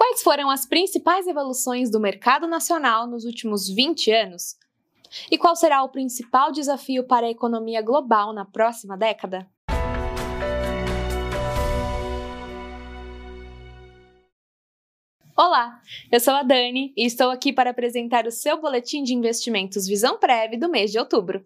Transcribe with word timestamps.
Quais 0.00 0.22
foram 0.22 0.48
as 0.48 0.64
principais 0.64 1.26
evoluções 1.26 1.90
do 1.90 2.00
mercado 2.00 2.48
nacional 2.48 3.06
nos 3.06 3.26
últimos 3.26 3.68
20 3.68 4.10
anos? 4.10 4.56
E 5.30 5.36
qual 5.36 5.54
será 5.54 5.82
o 5.82 5.90
principal 5.90 6.50
desafio 6.50 7.04
para 7.04 7.26
a 7.26 7.30
economia 7.30 7.82
global 7.82 8.32
na 8.32 8.46
próxima 8.46 8.96
década? 8.96 9.46
Olá, 15.36 15.82
eu 16.10 16.18
sou 16.18 16.32
a 16.32 16.42
Dani 16.42 16.94
e 16.96 17.04
estou 17.04 17.30
aqui 17.30 17.52
para 17.52 17.68
apresentar 17.68 18.26
o 18.26 18.32
seu 18.32 18.58
boletim 18.58 19.02
de 19.02 19.12
investimentos 19.12 19.86
Visão 19.86 20.18
Prévia 20.18 20.58
do 20.58 20.70
mês 20.70 20.90
de 20.90 20.98
outubro. 20.98 21.44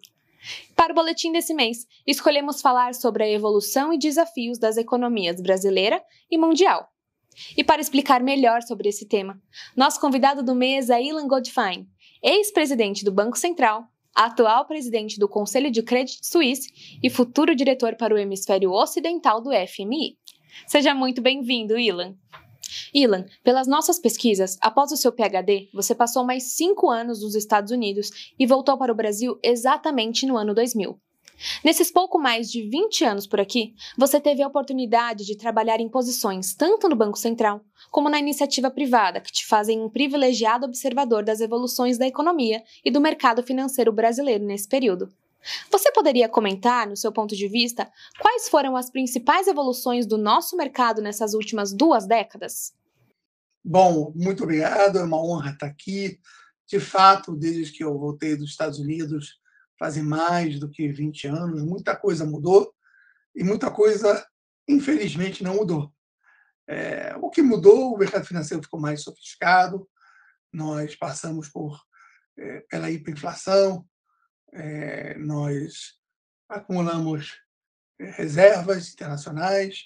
Para 0.77 0.93
o 0.93 0.95
boletim 0.95 1.33
desse 1.33 1.53
mês, 1.53 1.85
escolhemos 2.07 2.61
falar 2.61 2.95
sobre 2.95 3.25
a 3.25 3.29
evolução 3.29 3.91
e 3.91 3.99
desafios 3.99 4.57
das 4.57 4.77
economias 4.77 5.41
brasileira 5.41 6.01
e 6.31 6.37
mundial. 6.37 6.94
E 7.57 7.63
para 7.63 7.81
explicar 7.81 8.21
melhor 8.21 8.61
sobre 8.63 8.89
esse 8.89 9.05
tema, 9.05 9.41
nosso 9.75 9.99
convidado 9.99 10.43
do 10.43 10.55
mês 10.55 10.89
é 10.89 11.01
Ilan 11.01 11.27
Goldfein, 11.27 11.87
ex-presidente 12.23 13.03
do 13.03 13.11
Banco 13.11 13.37
Central, 13.37 13.83
atual 14.15 14.65
presidente 14.65 15.19
do 15.19 15.27
Conselho 15.27 15.69
de 15.69 15.83
Credit 15.83 16.25
Suisse 16.25 16.99
e 17.03 17.09
futuro 17.09 17.53
diretor 17.53 17.95
para 17.95 18.15
o 18.15 18.17
hemisfério 18.17 18.71
ocidental 18.71 19.41
do 19.41 19.51
FMI. 19.51 20.17
Seja 20.65 20.95
muito 20.95 21.21
bem-vindo, 21.21 21.77
Ilan. 21.77 22.15
Ilan, 22.93 23.25
pelas 23.43 23.67
nossas 23.67 23.99
pesquisas, 23.99 24.57
após 24.61 24.91
o 24.91 24.97
seu 24.97 25.11
PhD, 25.11 25.69
você 25.73 25.93
passou 25.93 26.23
mais 26.23 26.55
cinco 26.55 26.89
anos 26.89 27.21
nos 27.21 27.35
Estados 27.35 27.71
Unidos 27.71 28.33
e 28.39 28.45
voltou 28.45 28.77
para 28.77 28.91
o 28.91 28.95
Brasil 28.95 29.37
exatamente 29.43 30.25
no 30.25 30.37
ano 30.37 30.53
2000. 30.53 30.97
Nesses 31.63 31.91
pouco 31.91 32.17
mais 32.19 32.51
de 32.51 32.67
20 32.69 33.03
anos 33.03 33.27
por 33.27 33.39
aqui, 33.39 33.73
você 33.97 34.19
teve 34.19 34.41
a 34.41 34.47
oportunidade 34.47 35.25
de 35.25 35.37
trabalhar 35.37 35.79
em 35.79 35.89
posições 35.89 36.53
tanto 36.53 36.87
no 36.87 36.95
Banco 36.95 37.17
Central 37.17 37.61
como 37.91 38.09
na 38.09 38.19
iniciativa 38.19 38.69
privada, 38.69 39.21
que 39.21 39.31
te 39.31 39.45
fazem 39.45 39.81
um 39.81 39.89
privilegiado 39.89 40.65
observador 40.65 41.23
das 41.23 41.39
evoluções 41.39 41.97
da 41.97 42.07
economia 42.07 42.63
e 42.83 42.91
do 42.91 43.01
mercado 43.01 43.43
financeiro 43.43 43.91
brasileiro 43.91 44.43
nesse 44.43 44.67
período. 44.67 45.09
Você 45.71 45.91
poderia 45.91 46.27
comentar, 46.27 46.87
no 46.87 46.97
seu 46.97 47.11
ponto 47.11 47.35
de 47.35 47.47
vista, 47.47 47.89
quais 48.19 48.49
foram 48.49 48.75
as 48.75 48.89
principais 48.89 49.47
evoluções 49.47 50.05
do 50.05 50.17
nosso 50.17 50.57
mercado 50.57 51.01
nessas 51.01 51.33
últimas 51.33 51.71
duas 51.71 52.07
décadas? 52.07 52.73
Bom, 53.63 54.11
muito 54.15 54.43
obrigado, 54.43 54.97
é 54.97 55.03
uma 55.03 55.23
honra 55.23 55.51
estar 55.51 55.67
aqui. 55.67 56.19
De 56.67 56.79
fato, 56.79 57.35
desde 57.35 57.71
que 57.71 57.83
eu 57.83 57.97
voltei 57.97 58.35
dos 58.35 58.49
Estados 58.49 58.79
Unidos, 58.79 59.39
fazem 59.77 60.03
mais 60.03 60.59
do 60.59 60.69
que 60.69 60.87
20 60.87 61.27
anos, 61.27 61.63
muita 61.63 61.95
coisa 61.95 62.25
mudou 62.25 62.73
e 63.35 63.43
muita 63.43 63.69
coisa, 63.69 64.25
infelizmente, 64.67 65.43
não 65.43 65.55
mudou. 65.55 65.93
É, 66.67 67.15
o 67.17 67.29
que 67.29 67.41
mudou, 67.41 67.93
o 67.93 67.97
mercado 67.97 68.25
financeiro 68.25 68.63
ficou 68.63 68.79
mais 68.79 69.03
sofisticado, 69.03 69.87
nós 70.51 70.95
passamos 70.95 71.49
por 71.49 71.79
é, 72.37 72.61
pela 72.61 72.91
hiperinflação, 72.91 73.87
é, 74.51 75.17
nós 75.17 75.93
acumulamos 76.49 77.39
é, 77.99 78.09
reservas 78.11 78.91
internacionais, 78.91 79.85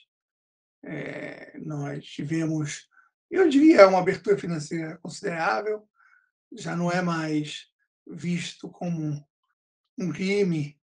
é, 0.84 1.58
nós 1.60 2.06
tivemos, 2.06 2.88
eu 3.30 3.48
diria, 3.50 3.88
uma 3.88 4.00
abertura 4.00 4.38
financeira 4.38 4.98
considerável, 4.98 5.88
já 6.52 6.76
não 6.76 6.92
é 6.92 7.02
mais 7.02 7.68
visto 8.08 8.70
como 8.70 9.24
um 10.00 10.12
crime 10.12 10.80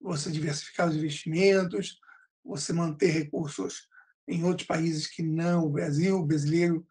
você 0.00 0.30
diversificar 0.30 0.88
os 0.88 0.96
investimentos, 0.96 1.98
você 2.44 2.72
manter 2.72 3.10
recursos 3.10 3.88
em 4.26 4.44
outros 4.44 4.66
países 4.66 5.06
que 5.06 5.22
não 5.22 5.64
o 5.64 5.70
Brasil. 5.70 6.18
O 6.18 6.26
brasileiro 6.26 6.86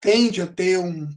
tende 0.00 0.42
a 0.42 0.46
ter 0.46 0.78
um 0.78 1.08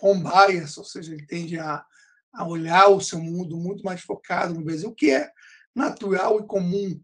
home 0.00 0.22
bias, 0.22 0.76
ou 0.78 0.84
seja, 0.84 1.12
ele 1.12 1.26
tende 1.26 1.58
a, 1.58 1.84
a 2.32 2.46
olhar 2.46 2.88
o 2.88 3.00
seu 3.00 3.18
mundo 3.18 3.56
muito 3.56 3.82
mais 3.82 4.02
focado 4.02 4.54
no 4.54 4.64
Brasil, 4.64 4.94
que 4.94 5.10
é 5.10 5.30
natural 5.74 6.38
e 6.40 6.46
comum 6.46 7.00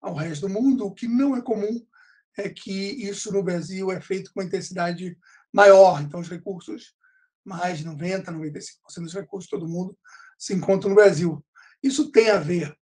ao 0.00 0.14
resto 0.14 0.48
do 0.48 0.52
mundo. 0.52 0.86
O 0.86 0.92
que 0.92 1.06
não 1.06 1.36
é 1.36 1.40
comum 1.40 1.86
é 2.36 2.48
que 2.48 2.72
isso 2.72 3.32
no 3.32 3.42
Brasil 3.42 3.92
é 3.92 4.00
feito 4.00 4.32
com 4.32 4.42
intensidade 4.42 5.16
maior. 5.52 6.02
Então, 6.02 6.18
os 6.18 6.28
recursos, 6.28 6.96
mais 7.44 7.78
de 7.78 7.84
90%, 7.84 8.24
95% 8.24 9.02
dos 9.02 9.14
recursos 9.14 9.44
de 9.44 9.50
todo 9.50 9.68
mundo 9.68 9.96
se 10.36 10.52
encontram 10.52 10.90
no 10.90 10.96
Brasil. 10.96 11.44
Isso 11.84 12.10
tem 12.10 12.30
a 12.30 12.38
ver, 12.38 12.74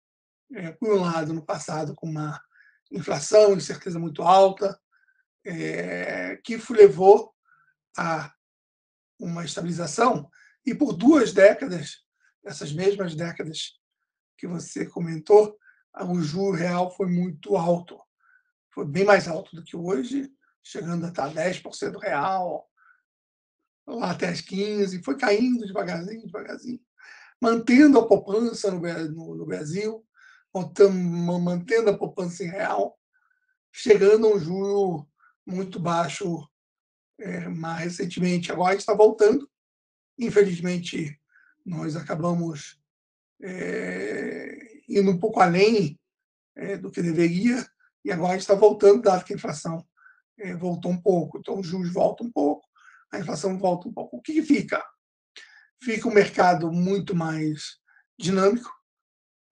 é, 0.54 0.74
por 0.74 0.94
um 0.94 1.02
lado, 1.02 1.34
no 1.34 1.44
passado, 1.44 1.96
com 1.96 2.08
uma 2.08 2.40
inflação, 2.92 3.56
incerteza 3.56 3.98
muito 3.98 4.22
alta, 4.22 4.80
é, 5.44 6.40
que 6.44 6.56
levou 6.70 7.34
a 7.98 8.32
uma 9.20 9.44
estabilização, 9.44 10.30
e 10.64 10.76
por 10.76 10.94
duas 10.94 11.34
décadas, 11.34 12.04
essas 12.46 12.72
mesmas 12.72 13.16
décadas 13.16 13.80
que 14.38 14.46
você 14.46 14.86
comentou, 14.86 15.58
o 16.00 16.22
juro 16.22 16.56
real 16.56 16.96
foi 16.96 17.08
muito 17.08 17.58
alto. 17.58 18.00
Foi 18.72 18.86
bem 18.86 19.04
mais 19.04 19.28
alto 19.28 19.56
do 19.56 19.64
que 19.64 19.76
hoje, 19.76 20.32
chegando 20.62 21.08
a 21.08 21.10
estar 21.10 21.34
10% 21.34 21.98
real, 21.98 22.70
lá 23.88 24.12
até 24.12 24.30
as 24.30 24.42
15%, 24.44 25.04
foi 25.04 25.18
caindo 25.18 25.66
devagarzinho, 25.66 26.28
devagarzinho 26.28 26.80
mantendo 27.42 28.00
a 28.00 28.08
poupança 28.08 28.70
no, 28.70 28.80
no, 28.80 29.36
no 29.36 29.46
Brasil, 29.46 30.06
mantendo 30.54 31.90
a 31.90 31.98
poupança 31.98 32.44
em 32.44 32.48
real, 32.48 32.98
chegando 33.72 34.28
a 34.28 34.36
um 34.36 34.40
juro 34.40 35.08
muito 35.46 35.80
baixo 35.80 36.48
é, 37.20 37.48
mais 37.48 37.98
recentemente. 37.98 38.52
Agora 38.52 38.76
está 38.76 38.94
voltando. 38.94 39.50
Infelizmente, 40.20 41.20
nós 41.66 41.96
acabamos 41.96 42.80
é, 43.42 44.82
indo 44.88 45.10
um 45.10 45.18
pouco 45.18 45.40
além 45.40 46.00
é, 46.56 46.78
do 46.78 46.92
que 46.92 47.02
deveria, 47.02 47.66
e 48.04 48.12
agora 48.12 48.38
está 48.38 48.54
voltando, 48.54 49.04
dado 49.04 49.24
que 49.24 49.34
a 49.34 49.36
inflação 49.36 49.86
é, 50.38 50.56
voltou 50.56 50.92
um 50.92 51.02
pouco. 51.02 51.38
Então, 51.38 51.60
os 51.60 51.68
juros 51.68 51.92
voltam 51.94 52.28
um 52.28 52.32
pouco, 52.32 52.68
a 53.12 53.20
inflação 53.20 53.58
volta 53.58 53.88
um 53.88 53.94
pouco. 53.94 54.18
O 54.18 54.22
que 54.22 54.42
fica? 54.42 54.84
Fica 55.82 56.08
um 56.08 56.14
mercado 56.14 56.72
muito 56.72 57.16
mais 57.16 57.78
dinâmico, 58.18 58.72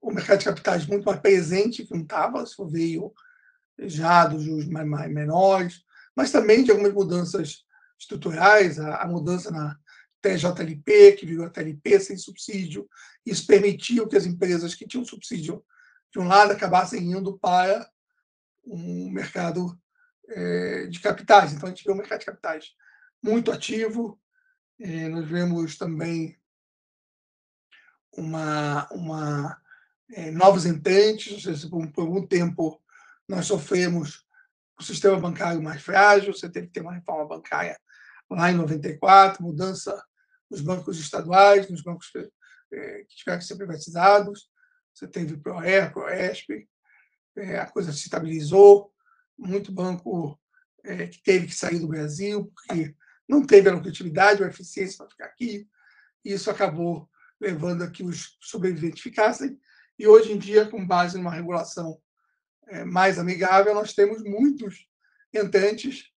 o 0.02 0.12
mercado 0.12 0.40
de 0.40 0.46
capitais 0.46 0.86
muito 0.86 1.06
mais 1.06 1.20
presente 1.20 1.84
que 1.84 1.94
não 1.94 2.04
estava, 2.04 2.44
isso 2.44 2.66
veio 2.68 3.14
já 3.80 4.26
dos 4.26 4.44
juros 4.44 4.68
mais, 4.68 4.88
mais, 4.88 5.12
menores, 5.12 5.84
mas 6.16 6.32
também 6.32 6.64
de 6.64 6.72
algumas 6.72 6.94
mudanças 6.94 7.66
estruturais, 7.98 8.80
a, 8.80 9.02
a 9.02 9.08
mudança 9.08 9.52
na 9.52 9.78
TJLP, 10.22 11.14
que 11.14 11.26
virou 11.26 11.46
a 11.46 11.50
TLP 11.50 12.00
sem 12.00 12.18
subsídio, 12.18 12.88
isso 13.26 13.48
permitiu 13.48 14.08
que 14.08 14.18
as 14.18 14.26
empresas 14.26 14.76
que 14.76 14.88
tinham 14.88 15.06
subsídio 15.06 15.64
de 16.12 16.20
um 16.20 16.28
lado 16.28 16.52
acabassem 16.52 17.12
indo 17.12 17.38
para 17.38 17.90
um 18.66 19.10
mercado 19.10 19.80
é, 20.28 20.88
de 20.88 21.00
capitais. 21.00 21.54
Então, 21.54 21.68
a 21.68 21.70
gente 21.70 21.84
vê 21.84 21.92
um 21.92 21.96
mercado 21.96 22.20
de 22.20 22.26
capitais 22.26 22.72
muito 23.22 23.52
ativo, 23.52 24.20
eh, 24.80 25.10
nós 25.10 25.28
vemos 25.28 25.78
também 25.78 26.38
uma, 28.14 28.88
uma 28.92 29.62
é, 30.12 30.32
novos 30.32 30.66
entrantes, 30.66 31.34
ou 31.34 31.40
seja, 31.40 31.70
por, 31.70 31.92
por 31.92 32.02
algum 32.02 32.26
tempo 32.26 32.82
nós 33.28 33.46
sofremos 33.46 34.26
o 34.80 34.84
sistema 34.84 35.20
bancário 35.20 35.62
mais 35.62 35.82
frágil, 35.82 36.34
você 36.34 36.50
teve 36.50 36.68
que 36.68 36.74
ter 36.74 36.82
uma 36.82 36.94
reforma 36.94 37.28
bancária 37.28 37.80
lá 38.30 38.52
em 38.52 38.56
94, 38.56 39.44
mudança 39.44 40.02
nos 40.50 40.62
bancos 40.62 41.00
estaduais, 41.00 41.70
nos 41.70 41.84
bancos 41.84 42.12
é, 42.72 43.04
que 43.04 43.16
tiveram 43.16 43.40
que 43.40 43.46
ser 43.46 43.56
privatizados, 43.56 44.50
você 44.94 45.08
teve 45.08 45.38
ProER, 45.38 45.92
ProESP, 45.92 46.68
é, 47.38 47.60
a 47.60 47.68
coisa 47.68 47.92
se 47.92 48.00
estabilizou, 48.00 48.92
muito 49.38 49.72
banco 49.72 50.40
é, 50.84 51.08
que 51.08 51.22
teve 51.22 51.48
que 51.48 51.56
sair 51.56 51.80
do 51.80 51.88
Brasil, 51.88 52.52
porque 52.54 52.96
não 53.30 53.46
teve 53.46 53.70
a 53.70 53.74
lucratividade 53.74 54.42
ou 54.42 54.48
a 54.48 54.50
eficiência 54.50 54.98
para 54.98 55.10
ficar 55.10 55.26
aqui, 55.26 55.70
e 56.26 56.34
isso 56.34 56.50
acabou 56.50 57.08
levando 57.40 57.84
a 57.84 57.92
que 57.92 58.04
os 58.04 58.36
sobreviventes 58.42 59.02
ficassem. 59.02 59.58
E 59.98 60.08
hoje 60.08 60.34
em 60.34 60.40
dia, 60.40 60.68
com 60.68 60.86
base 60.86 61.16
numa 61.16 61.32
regulação 61.32 62.02
é, 62.68 62.84
mais 62.84 63.20
amigável, 63.20 63.76
nós 63.76 63.94
temos 63.94 64.24
muitos 64.24 64.88
entrantes, 65.32 66.12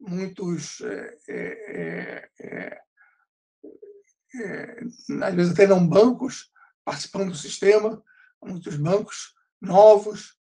muitos, 0.00 0.80
é, 0.80 1.18
é, 1.28 2.28
é, 2.40 2.80
é 4.34 4.80
às 5.22 5.34
vezes 5.34 5.52
até 5.52 5.66
não 5.66 5.86
bancos, 5.86 6.52
participando 6.84 7.30
do 7.30 7.36
sistema, 7.36 8.02
muitos 8.42 8.76
bancos 8.76 9.34
novos, 9.60 10.36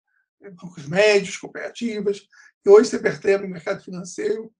é, 0.42 0.50
bancos 0.52 0.88
médios, 0.88 1.38
cooperativas, 1.38 2.28
e 2.64 2.70
hoje 2.70 2.90
você 2.90 3.00
percebe 3.00 3.48
no 3.48 3.54
mercado 3.54 3.84
financeiro 3.84 4.54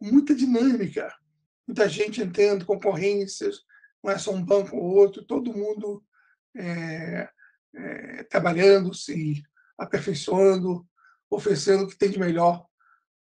muita 0.00 0.34
dinâmica, 0.34 1.14
muita 1.66 1.88
gente 1.88 2.20
entrando, 2.20 2.64
concorrências, 2.64 3.60
não 4.02 4.10
é 4.10 4.18
só 4.18 4.32
um 4.32 4.44
banco 4.44 4.76
ou 4.76 4.96
outro, 4.96 5.24
todo 5.24 5.52
mundo 5.52 6.02
é, 6.56 7.28
é, 7.74 8.22
trabalhando, 8.24 8.94
se 8.94 9.42
aperfeiçoando, 9.78 10.86
oferecendo 11.28 11.84
o 11.84 11.88
que 11.88 11.96
tem 11.96 12.10
de 12.10 12.18
melhor 12.18 12.66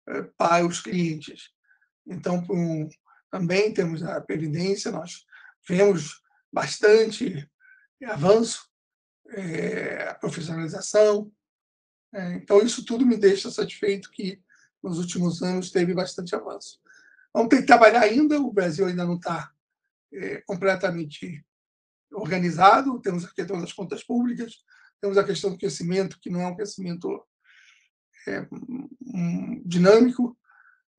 é, 0.08 0.22
para 0.38 0.66
os 0.66 0.80
clientes. 0.80 1.50
Então, 2.06 2.46
um, 2.50 2.88
também 3.30 3.74
temos 3.74 4.02
a 4.04 4.22
previdência, 4.22 4.92
nós 4.92 5.26
vemos 5.68 6.22
bastante 6.52 7.50
avanço, 8.06 8.68
é, 9.30 10.10
a 10.10 10.16
profissionalização. 10.16 11.32
É, 12.14 12.34
então, 12.36 12.62
isso 12.62 12.86
tudo 12.86 13.06
me 13.06 13.18
deixa 13.18 13.52
satisfeito 13.52 14.10
que 14.10 14.42
nos 14.84 15.00
últimos 15.00 15.42
anos 15.42 15.72
teve 15.72 15.94
bastante 15.94 16.36
avanço. 16.36 16.80
Vamos 17.34 17.50
ter 17.50 17.58
que 17.58 17.68
trabalhar 17.68 18.02
ainda, 18.02 18.40
o 18.40 18.52
Brasil 18.52 18.86
ainda 18.86 19.06
não 19.06 19.16
está 19.16 19.52
é, 20.14 20.42
completamente 20.42 21.46
organizado, 22.12 23.00
temos 23.02 23.26
a 23.26 23.34
questão 23.34 23.60
das 23.60 23.74
contas 23.74 24.04
públicas, 24.04 24.64
temos 25.02 25.18
a 25.18 25.24
questão 25.24 25.52
do 25.52 25.58
crescimento, 25.58 26.20
que 26.20 26.30
não 26.30 26.42
é 26.42 26.48
um 26.48 26.56
crescimento 26.56 27.24
é, 28.28 28.48
um, 28.52 29.62
dinâmico, 29.66 30.38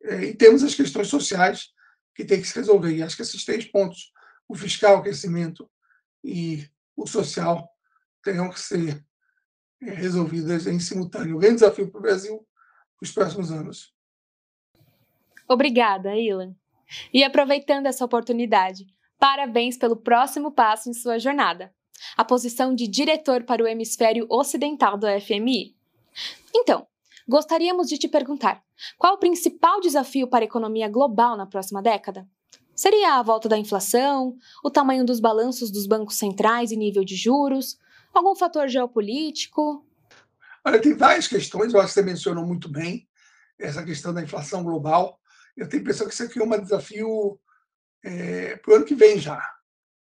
é, 0.02 0.24
e 0.26 0.34
temos 0.34 0.62
as 0.62 0.74
questões 0.74 1.08
sociais 1.08 1.72
que 2.14 2.24
tem 2.24 2.40
que 2.40 2.48
se 2.48 2.54
resolver. 2.54 2.94
E 2.94 3.02
acho 3.02 3.16
que 3.16 3.22
esses 3.22 3.44
três 3.44 3.64
pontos, 3.64 4.12
o 4.48 4.54
fiscal, 4.54 4.98
o 4.98 5.02
crescimento 5.02 5.68
e 6.22 6.68
o 6.96 7.06
social, 7.06 7.68
terão 8.22 8.50
que 8.50 8.60
ser 8.60 9.04
é, 9.82 9.90
resolvidas 9.90 10.66
em 10.66 10.78
simultâneo. 10.78 11.36
Um 11.36 11.40
grande 11.40 11.56
desafio 11.56 11.90
para 11.90 11.98
o 11.98 12.02
Brasil 12.02 12.47
nos 13.00 13.12
próximos 13.12 13.50
anos. 13.50 13.92
Obrigada, 15.48 16.16
Ilan. 16.16 16.54
E 17.12 17.22
aproveitando 17.24 17.86
essa 17.86 18.04
oportunidade, 18.04 18.86
parabéns 19.18 19.76
pelo 19.76 19.96
próximo 19.96 20.50
passo 20.52 20.90
em 20.90 20.94
sua 20.94 21.18
jornada, 21.18 21.72
a 22.16 22.24
posição 22.24 22.74
de 22.74 22.86
diretor 22.86 23.44
para 23.44 23.62
o 23.62 23.66
hemisfério 23.66 24.26
ocidental 24.28 24.96
do 24.96 25.06
FMI. 25.20 25.74
Então, 26.54 26.86
gostaríamos 27.28 27.88
de 27.88 27.98
te 27.98 28.08
perguntar: 28.08 28.62
qual 28.96 29.14
o 29.14 29.18
principal 29.18 29.80
desafio 29.80 30.28
para 30.28 30.44
a 30.44 30.46
economia 30.46 30.88
global 30.88 31.36
na 31.36 31.46
próxima 31.46 31.82
década? 31.82 32.28
Seria 32.74 33.14
a 33.14 33.22
volta 33.22 33.48
da 33.48 33.58
inflação, 33.58 34.36
o 34.62 34.70
tamanho 34.70 35.04
dos 35.04 35.18
balanços 35.18 35.70
dos 35.70 35.86
bancos 35.86 36.14
centrais 36.14 36.70
e 36.70 36.76
nível 36.76 37.04
de 37.04 37.16
juros, 37.16 37.76
algum 38.14 38.36
fator 38.36 38.68
geopolítico? 38.68 39.84
Olha, 40.68 40.82
tem 40.82 40.94
várias 40.94 41.26
questões, 41.26 41.72
eu 41.72 41.80
acho 41.80 41.88
que 41.88 41.94
você 41.94 42.02
mencionou 42.02 42.44
muito 42.44 42.68
bem 42.68 43.08
essa 43.58 43.82
questão 43.82 44.12
da 44.12 44.22
inflação 44.22 44.62
global. 44.62 45.18
Eu 45.56 45.66
tenho 45.66 45.80
a 45.80 45.82
impressão 45.82 46.06
que 46.06 46.12
isso 46.12 46.24
aqui 46.24 46.38
é 46.38 46.44
um 46.44 46.62
desafio 46.62 47.40
é, 48.04 48.54
para 48.56 48.72
o 48.72 48.76
ano 48.76 48.84
que 48.84 48.94
vem 48.94 49.18
já. 49.18 49.40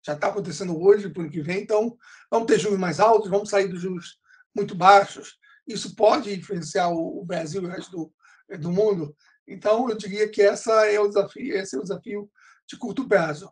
Já 0.04 0.12
está 0.12 0.28
acontecendo 0.28 0.78
hoje, 0.78 1.08
para 1.08 1.20
o 1.20 1.22
ano 1.22 1.32
que 1.32 1.40
vem. 1.40 1.62
Então, 1.62 1.96
vamos 2.30 2.46
ter 2.46 2.58
juros 2.58 2.78
mais 2.78 3.00
altos, 3.00 3.30
vamos 3.30 3.48
sair 3.48 3.66
dos 3.66 3.80
juros 3.80 4.20
muito 4.54 4.74
baixos. 4.74 5.38
Isso 5.66 5.96
pode 5.96 6.38
influenciar 6.38 6.90
o, 6.90 7.24
Brasil 7.24 7.62
e 7.62 7.64
o 7.64 7.70
resto 7.70 7.90
do, 7.90 8.12
é, 8.50 8.58
do 8.58 8.70
mundo. 8.70 9.16
Então, 9.46 9.88
eu 9.88 9.96
diria 9.96 10.28
que 10.28 10.42
essa 10.42 10.84
é 10.84 11.00
o 11.00 11.08
desafio, 11.08 11.56
esse 11.56 11.76
é 11.76 11.78
o 11.78 11.82
desafio 11.82 12.30
de 12.66 12.76
curto 12.76 13.08
prazo. 13.08 13.50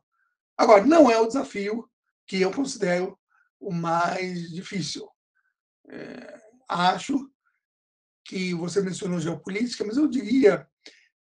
Agora, 0.55 0.85
não 0.85 1.11
é 1.11 1.19
o 1.19 1.27
desafio 1.27 1.89
que 2.27 2.43
eu 2.43 2.53
considero 2.53 3.19
o 3.59 3.73
mais 3.73 4.51
difícil. 4.51 5.09
É, 5.89 6.46
acho 6.69 7.31
que 8.25 8.55
você 8.55 8.81
mencionou 8.81 9.21
geopolítica, 9.21 9.85
mas 9.85 9.97
eu 9.97 10.09
diria 10.09 10.69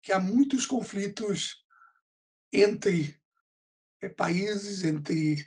que 0.02 0.12
há 0.12 0.19
muitos 0.19 0.67
conflitos 0.67 1.64
entre 2.52 3.19
é, 4.00 4.08
países, 4.08 4.85
entre 4.85 5.46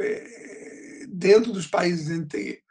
é, 0.00 1.06
dentro 1.08 1.52
dos 1.52 1.66
países, 1.66 2.10
entre 2.10 2.62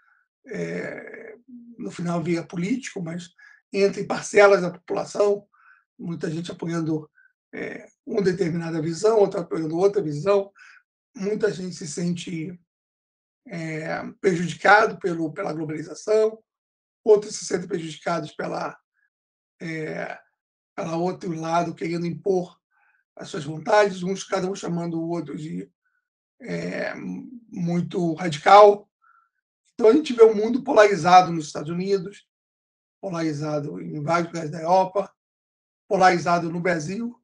é, 0.46 1.36
no 1.78 1.92
final 1.92 2.24
via 2.24 2.44
político, 2.44 3.02
mas 3.02 3.30
entre 3.72 4.06
parcelas 4.06 4.62
da 4.62 4.72
população, 4.72 5.48
muita 5.98 6.32
gente 6.32 6.52
apoiando 6.52 7.10
uma 8.06 8.22
determinada 8.22 8.80
visão, 8.82 9.18
outra 9.18 9.42
apoiando 9.42 9.76
outra 9.78 10.02
visão, 10.02 10.52
muita 11.16 11.52
gente 11.52 11.76
se 11.76 11.88
sente 11.88 12.58
é, 13.50 14.04
prejudicado 14.20 14.98
pelo, 15.00 15.32
pela 15.32 15.54
globalização, 15.54 16.38
outros 17.04 17.36
se 17.36 17.46
sentem 17.46 17.68
prejudicados 17.68 18.32
pela, 18.32 18.78
é, 19.62 20.18
pela 20.76 20.98
outro 20.98 21.34
lado, 21.34 21.74
querendo 21.74 22.06
impor 22.06 22.58
as 23.16 23.30
suas 23.30 23.44
vontades, 23.44 24.04
uns 24.04 24.24
cada 24.24 24.50
um 24.50 24.56
chamando 24.56 25.00
o 25.00 25.10
outro 25.10 25.36
de 25.36 25.70
é, 26.40 26.94
muito 27.50 28.14
radical. 28.14 28.90
Então 29.74 29.90
a 29.90 29.94
gente 29.94 30.14
vê 30.14 30.24
um 30.24 30.36
mundo 30.36 30.64
polarizado 30.64 31.32
nos 31.32 31.48
Estados 31.48 31.70
Unidos, 31.70 32.28
polarizado 33.02 33.82
em 33.82 34.02
vários 34.02 34.28
lugares 34.28 34.52
da 34.52 34.62
Europa, 34.62 35.12
polarizado 35.88 36.52
no 36.52 36.60
Brasil, 36.60 37.20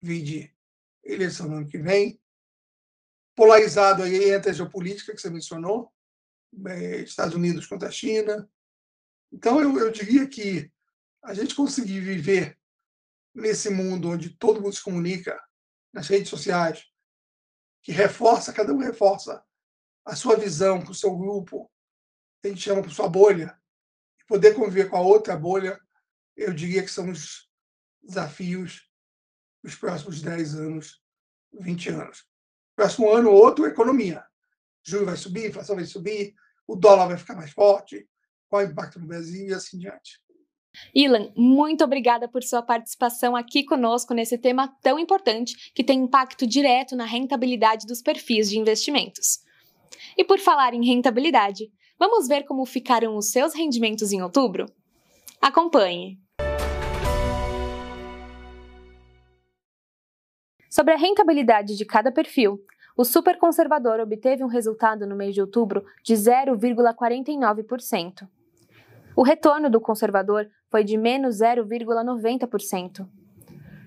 vide 0.00 0.54
eleição 1.02 1.48
no 1.48 1.56
ano 1.56 1.66
que 1.66 1.78
vem, 1.78 2.20
polarizado 3.36 4.02
aí 4.02 4.30
entre 4.30 4.50
a 4.50 4.54
geopolítica 4.54 5.14
que 5.14 5.20
você 5.20 5.28
mencionou, 5.28 5.92
é, 6.66 7.02
Estados 7.02 7.34
Unidos 7.34 7.66
contra 7.66 7.88
a 7.88 7.92
China. 7.92 8.48
Então, 9.30 9.60
eu, 9.60 9.78
eu 9.78 9.92
diria 9.92 10.26
que 10.26 10.72
a 11.22 11.34
gente 11.34 11.54
conseguir 11.54 12.00
viver 12.00 12.58
nesse 13.34 13.68
mundo 13.68 14.08
onde 14.08 14.30
todo 14.30 14.62
mundo 14.62 14.74
se 14.74 14.82
comunica 14.82 15.38
nas 15.92 16.08
redes 16.08 16.30
sociais, 16.30 16.86
que 17.82 17.92
reforça, 17.92 18.52
cada 18.52 18.72
um 18.72 18.78
reforça 18.78 19.44
a 20.04 20.16
sua 20.16 20.36
visão 20.36 20.82
com 20.82 20.92
o 20.92 20.94
seu 20.94 21.14
grupo, 21.16 21.70
a 22.42 22.48
gente 22.48 22.60
chama 22.60 22.80
para 22.80 22.90
sua 22.90 23.08
bolha, 23.08 23.60
e 24.18 24.24
poder 24.24 24.54
conviver 24.54 24.88
com 24.88 24.96
a 24.96 25.00
outra 25.00 25.36
bolha, 25.36 25.78
eu 26.36 26.54
diria 26.54 26.82
que 26.82 26.90
são 26.90 27.10
os 27.10 27.50
desafios 28.02 28.88
dos 29.62 29.74
próximos 29.74 30.22
10 30.22 30.54
anos, 30.54 31.02
20 31.52 31.90
anos. 31.90 32.26
Próximo 32.76 33.10
ano, 33.10 33.30
outro, 33.30 33.66
economia. 33.66 34.22
Juro 34.84 35.06
vai 35.06 35.16
subir, 35.16 35.48
inflação 35.48 35.74
vai 35.74 35.86
subir, 35.86 36.34
o 36.68 36.76
dólar 36.76 37.08
vai 37.08 37.16
ficar 37.16 37.34
mais 37.34 37.50
forte, 37.50 38.06
qual 38.48 38.62
o 38.62 38.66
impacto 38.66 39.00
no 39.00 39.06
Brasil 39.06 39.48
e 39.48 39.54
assim 39.54 39.78
diante. 39.78 40.20
Ilan, 40.94 41.32
muito 41.34 41.82
obrigada 41.82 42.28
por 42.28 42.42
sua 42.42 42.62
participação 42.62 43.34
aqui 43.34 43.64
conosco 43.64 44.12
nesse 44.12 44.36
tema 44.36 44.68
tão 44.82 44.98
importante 44.98 45.72
que 45.72 45.82
tem 45.82 46.00
impacto 46.00 46.46
direto 46.46 46.94
na 46.94 47.06
rentabilidade 47.06 47.86
dos 47.86 48.02
perfis 48.02 48.50
de 48.50 48.58
investimentos. 48.58 49.40
E 50.18 50.22
por 50.22 50.38
falar 50.38 50.74
em 50.74 50.84
rentabilidade, 50.84 51.72
vamos 51.98 52.28
ver 52.28 52.44
como 52.44 52.66
ficaram 52.66 53.16
os 53.16 53.30
seus 53.30 53.54
rendimentos 53.54 54.12
em 54.12 54.22
outubro? 54.22 54.66
Acompanhe! 55.40 56.18
Sobre 60.76 60.92
a 60.92 60.98
rentabilidade 60.98 61.74
de 61.74 61.86
cada 61.86 62.12
perfil, 62.12 62.60
o 62.94 63.02
superconservador 63.02 63.98
obteve 63.98 64.44
um 64.44 64.46
resultado 64.46 65.06
no 65.06 65.16
mês 65.16 65.34
de 65.34 65.40
outubro 65.40 65.82
de 66.04 66.12
0,49%. 66.12 68.28
O 69.16 69.22
retorno 69.22 69.70
do 69.70 69.80
conservador 69.80 70.46
foi 70.70 70.84
de 70.84 70.98
menos 70.98 71.38
0,90%. 71.38 73.08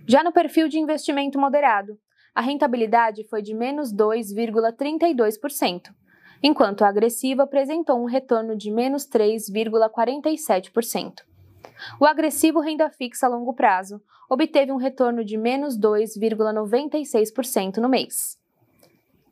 Já 0.07 0.23
no 0.23 0.31
perfil 0.31 0.67
de 0.67 0.79
investimento 0.79 1.37
moderado, 1.37 1.95
a 2.33 2.41
rentabilidade 2.41 3.23
foi 3.25 3.43
de 3.43 3.53
menos 3.53 3.93
2,32%, 3.93 5.93
enquanto 6.41 6.81
a 6.81 6.89
agressiva 6.89 7.43
apresentou 7.43 8.01
um 8.01 8.05
retorno 8.05 8.57
de 8.57 8.71
menos 8.71 9.07
3,47%. 9.07 11.28
O 11.99 12.05
agressivo 12.05 12.59
renda 12.59 12.87
fixa 12.89 13.25
a 13.25 13.29
longo 13.29 13.53
prazo 13.53 14.01
obteve 14.29 14.71
um 14.71 14.77
retorno 14.77 15.25
de 15.25 15.37
menos 15.37 15.77
2,96% 15.77 17.77
no 17.77 17.89
mês. 17.89 18.37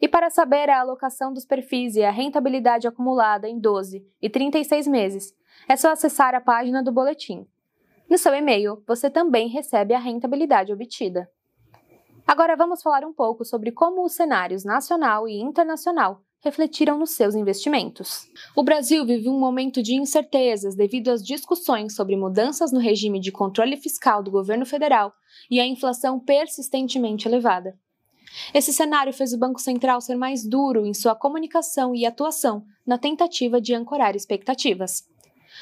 E 0.02 0.08
para 0.08 0.30
saber 0.30 0.70
a 0.70 0.80
alocação 0.80 1.34
dos 1.34 1.46
perfis 1.46 1.96
e 1.96 2.04
a 2.04 2.12
rentabilidade 2.12 2.88
acumulada 2.88 3.50
em 3.50 3.60
12 3.60 4.06
e 4.22 4.30
36 4.30 4.88
meses, 4.88 5.36
é 5.68 5.76
só 5.76 5.92
acessar 5.92 6.36
a 6.36 6.42
página 6.42 6.84
do 6.84 6.92
boletim. 6.92 7.48
No 8.10 8.18
seu 8.18 8.34
e-mail, 8.34 8.82
você 8.88 9.10
também 9.10 9.48
recebe 9.48 9.94
a 9.94 10.00
rentabilidade 10.00 10.72
obtida. 10.72 11.30
Agora 12.26 12.56
vamos 12.56 12.82
falar 12.82 13.06
um 13.06 13.14
pouco 13.14 13.44
sobre 13.44 13.72
como 13.72 14.04
os 14.04 14.14
cenários 14.14 14.64
nacional 14.64 15.28
e 15.28 15.40
internacional 15.40 16.22
refletiram 16.48 16.98
nos 16.98 17.12
seus 17.12 17.36
investimentos. 17.36 18.30
O 18.56 18.64
Brasil 18.64 19.06
vive 19.06 19.28
um 19.28 19.38
momento 19.38 19.84
de 19.84 19.96
incertezas 19.96 20.76
devido 20.76 21.10
às 21.10 21.22
discussões 21.22 21.94
sobre 21.94 22.16
mudanças 22.16 22.72
no 22.72 22.80
regime 22.80 23.20
de 23.20 23.34
controle 23.34 23.76
fiscal 23.76 24.24
do 24.24 24.32
governo 24.32 24.66
federal 24.66 25.14
e 25.52 25.60
a 25.60 25.68
inflação 25.68 26.18
persistentemente 26.18 27.28
elevada. 27.28 27.78
Esse 28.54 28.72
cenário 28.72 29.12
fez 29.12 29.34
o 29.34 29.38
Banco 29.38 29.60
Central 29.60 30.00
ser 30.00 30.16
mais 30.16 30.48
duro 30.48 30.86
em 30.86 30.94
sua 30.94 31.16
comunicação 31.16 31.94
e 31.94 32.06
atuação 32.06 32.64
na 32.86 32.98
tentativa 32.98 33.60
de 33.60 33.74
ancorar 33.74 34.16
expectativas. 34.16 35.04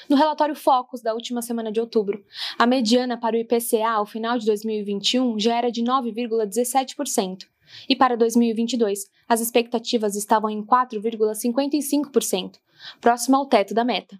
No 0.07 0.15
relatório 0.15 0.55
Focus 0.55 1.01
da 1.01 1.15
última 1.15 1.41
semana 1.41 1.71
de 1.71 1.79
outubro, 1.79 2.23
a 2.59 2.67
mediana 2.67 3.17
para 3.17 3.35
o 3.35 3.39
IPCA 3.39 3.89
ao 3.89 4.05
final 4.05 4.37
de 4.37 4.45
2021 4.45 5.39
já 5.39 5.55
era 5.55 5.71
de 5.71 5.81
9,17%, 5.83 7.47
e 7.89 7.95
para 7.95 8.17
2022, 8.17 9.09
as 9.27 9.41
expectativas 9.41 10.15
estavam 10.15 10.49
em 10.49 10.63
4,55%, 10.63 12.59
próximo 12.99 13.37
ao 13.37 13.45
teto 13.45 13.73
da 13.73 13.83
meta. 13.83 14.19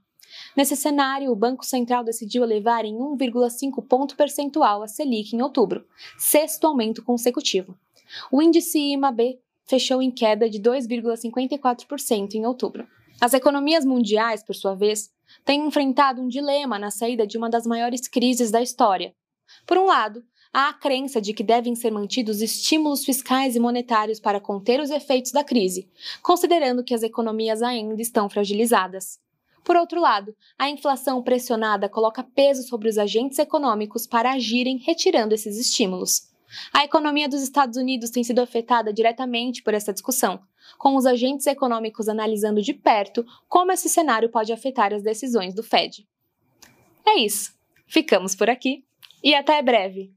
Nesse 0.55 0.75
cenário, 0.75 1.31
o 1.31 1.35
Banco 1.35 1.65
Central 1.65 2.03
decidiu 2.03 2.43
elevar 2.43 2.85
em 2.85 2.95
1,5 2.95 3.85
ponto 3.87 4.15
percentual 4.15 4.83
a 4.83 4.87
Selic 4.87 5.35
em 5.35 5.41
outubro, 5.41 5.85
sexto 6.17 6.65
aumento 6.65 7.03
consecutivo. 7.03 7.77
O 8.31 8.41
índice 8.41 8.79
IMAB 8.79 9.39
fechou 9.65 10.01
em 10.01 10.11
queda 10.11 10.49
de 10.49 10.59
2,54% 10.59 12.35
em 12.35 12.45
outubro. 12.45 12.87
As 13.19 13.33
economias 13.33 13.85
mundiais, 13.85 14.43
por 14.43 14.55
sua 14.55 14.75
vez, 14.75 15.09
têm 15.43 15.65
enfrentado 15.65 16.21
um 16.21 16.27
dilema 16.27 16.77
na 16.77 16.91
saída 16.91 17.25
de 17.25 17.37
uma 17.37 17.49
das 17.49 17.65
maiores 17.65 18.07
crises 18.07 18.51
da 18.51 18.61
história. 18.61 19.13
Por 19.65 19.77
um 19.77 19.85
lado, 19.85 20.23
há 20.55 20.69
a 20.69 20.73
crença 20.73 21.19
de 21.19 21.33
que 21.33 21.43
devem 21.43 21.75
ser 21.75 21.91
mantidos 21.91 22.41
estímulos 22.41 23.03
fiscais 23.03 23.57
e 23.57 23.59
monetários 23.59 24.21
para 24.21 24.39
conter 24.39 24.79
os 24.79 24.89
efeitos 24.89 25.33
da 25.33 25.43
crise, 25.43 25.89
considerando 26.21 26.81
que 26.81 26.93
as 26.93 27.03
economias 27.03 27.61
ainda 27.61 28.01
estão 28.01 28.29
fragilizadas. 28.29 29.19
Por 29.65 29.75
outro 29.75 29.99
lado, 29.99 30.33
a 30.57 30.69
inflação 30.69 31.21
pressionada 31.21 31.89
coloca 31.89 32.23
peso 32.23 32.63
sobre 32.63 32.87
os 32.87 32.97
agentes 32.97 33.37
econômicos 33.37 34.07
para 34.07 34.31
agirem 34.31 34.77
retirando 34.77 35.35
esses 35.35 35.57
estímulos. 35.57 36.31
A 36.71 36.85
economia 36.85 37.27
dos 37.27 37.41
Estados 37.41 37.75
Unidos 37.75 38.09
tem 38.09 38.23
sido 38.23 38.39
afetada 38.39 38.93
diretamente 38.93 39.61
por 39.61 39.73
essa 39.73 39.91
discussão, 39.91 40.39
com 40.77 40.95
os 40.95 41.05
agentes 41.05 41.47
econômicos 41.47 42.07
analisando 42.07 42.61
de 42.61 42.73
perto 42.73 43.25
como 43.49 43.73
esse 43.73 43.89
cenário 43.89 44.29
pode 44.29 44.53
afetar 44.53 44.93
as 44.93 45.03
decisões 45.03 45.53
do 45.53 45.61
Fed. 45.61 46.07
É 47.05 47.19
isso. 47.19 47.53
Ficamos 47.87 48.33
por 48.35 48.49
aqui 48.49 48.85
e 49.21 49.35
até 49.35 49.61
breve! 49.61 50.15